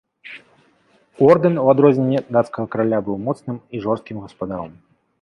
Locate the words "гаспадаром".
4.27-4.73